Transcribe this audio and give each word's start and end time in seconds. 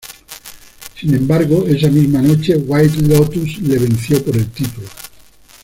Sin 0.99 1.13
embargo, 1.13 1.63
esa 1.67 1.87
misma 1.87 2.23
noche, 2.23 2.55
White 2.57 3.03
Lotus 3.03 3.59
le 3.61 3.77
venció 3.77 4.25
por 4.25 4.35
el 4.35 4.47
título. 4.49 4.87